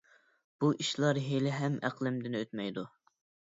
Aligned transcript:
بۇ 0.63 0.69
ئىشلار 0.85 1.19
ھېلىھەم 1.27 1.77
ئەقلىمدىن 1.91 2.41
ئۆتمەيدۇ. 2.43 2.89